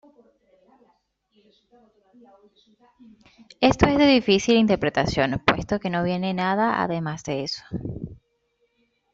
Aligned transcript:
Esto 3.61 3.85
es 3.85 3.97
de 3.99 4.05
difícil 4.07 4.55
interpretación, 4.57 5.39
puesto 5.45 5.79
que 5.79 5.91
no 5.91 6.03
viene 6.03 6.33
nada 6.33 6.81
además 6.81 7.21
de 7.23 7.43
eso. 7.43 7.61